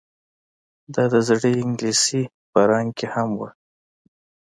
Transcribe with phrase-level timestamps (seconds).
[0.93, 3.49] دا د زړې انګلیسي په رنګ کې هم وه